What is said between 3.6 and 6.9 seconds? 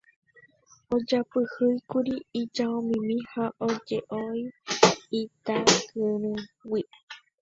oje'ói Itakyrýgui.